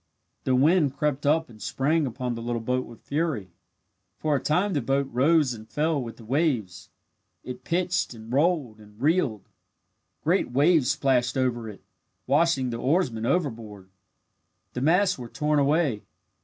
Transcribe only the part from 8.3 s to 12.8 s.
rolled and reeled. Great waves splashed over it, washing the